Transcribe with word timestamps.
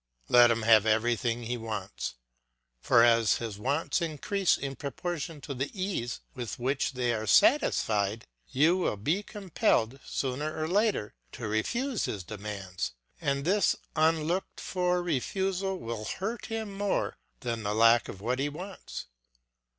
Let 0.29 0.49
him 0.49 0.63
have 0.63 0.87
everything 0.87 1.43
he 1.43 1.57
wants; 1.57 2.15
for 2.79 3.03
as 3.03 3.35
his 3.35 3.59
wants 3.59 4.01
increase 4.01 4.57
in 4.57 4.75
proportion 4.75 5.41
to 5.41 5.53
the 5.53 5.69
ease 5.79 6.21
with 6.33 6.57
which 6.57 6.93
they 6.93 7.13
are 7.13 7.27
satisfied, 7.27 8.25
you 8.47 8.77
will 8.77 8.97
be 8.97 9.21
compelled, 9.21 9.99
sooner 10.03 10.59
or 10.59 10.67
later, 10.67 11.13
to 11.33 11.47
refuse 11.47 12.05
his 12.05 12.23
demands, 12.23 12.93
and 13.21 13.45
this 13.45 13.75
unlooked 13.95 14.59
for 14.59 15.03
refusal 15.03 15.77
will 15.77 16.05
hurt 16.05 16.47
him 16.47 16.73
more 16.73 17.15
than 17.41 17.61
the 17.61 17.75
lack 17.75 18.09
of 18.09 18.21
what 18.21 18.39
he 18.39 18.49
wants. 18.49 19.05